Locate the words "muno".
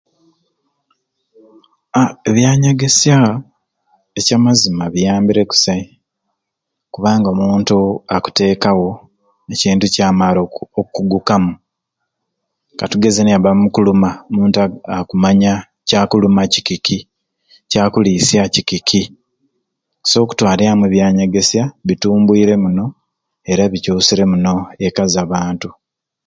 22.63-22.85, 24.31-24.53